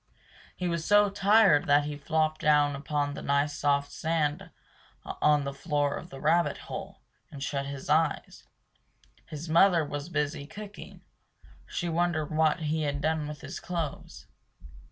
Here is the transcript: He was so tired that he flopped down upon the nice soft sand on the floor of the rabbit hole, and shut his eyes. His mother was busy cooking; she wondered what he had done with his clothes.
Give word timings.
He 0.55 0.67
was 0.67 0.83
so 0.83 1.11
tired 1.11 1.67
that 1.67 1.83
he 1.83 1.95
flopped 1.95 2.41
down 2.41 2.75
upon 2.75 3.13
the 3.13 3.21
nice 3.21 3.55
soft 3.55 3.91
sand 3.91 4.49
on 5.05 5.43
the 5.43 5.53
floor 5.53 5.95
of 5.95 6.09
the 6.09 6.19
rabbit 6.19 6.57
hole, 6.57 7.01
and 7.29 7.43
shut 7.43 7.67
his 7.67 7.87
eyes. 7.87 8.47
His 9.27 9.47
mother 9.47 9.85
was 9.85 10.09
busy 10.09 10.47
cooking; 10.47 11.03
she 11.67 11.87
wondered 11.87 12.31
what 12.35 12.61
he 12.61 12.81
had 12.81 12.99
done 12.99 13.27
with 13.27 13.41
his 13.41 13.59
clothes. 13.59 14.25